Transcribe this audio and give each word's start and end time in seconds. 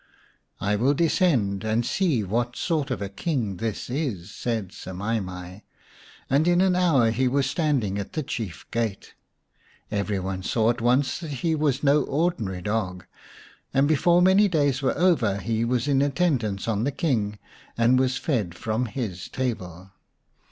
"1 0.57 0.79
will 0.79 0.95
descend 0.95 1.63
and 1.63 1.85
see 1.85 2.23
what 2.23 2.55
sort 2.55 2.89
of 2.89 3.03
a 3.03 3.07
King 3.07 3.49
172 3.49 3.53
xv 3.53 3.59
The 4.17 4.25
Story 4.25 4.57
of 4.57 4.65
Semai 4.69 4.69
mai 4.71 4.71
this 4.71 4.73
is," 4.73 4.81
said 4.81 4.95
Semai 4.95 5.23
mai, 5.23 5.63
and 6.27 6.47
in 6.47 6.59
an 6.59 6.75
hour 6.75 7.11
he 7.11 7.27
was 7.27 7.45
standing 7.47 7.99
at 7.99 8.13
the 8.13 8.23
chief 8.23 8.65
gate. 8.71 9.13
Every 9.91 10.17
one 10.17 10.41
saw 10.41 10.71
at 10.71 10.81
once 10.81 11.19
that 11.19 11.29
he 11.45 11.53
was 11.53 11.83
no 11.83 12.01
ordinary 12.05 12.63
dog, 12.63 13.05
and 13.75 13.87
before 13.87 14.23
many 14.23 14.47
days 14.47 14.81
were 14.81 14.97
over 14.97 15.37
he 15.37 15.63
was 15.63 15.87
in 15.87 16.01
attendance 16.01 16.67
on 16.67 16.83
the 16.83 16.91
King 16.91 17.37
and 17.77 17.99
was 17.99 18.17
fed 18.17 18.55
from 18.55 18.87
his 18.87 19.29
table. 19.29 19.91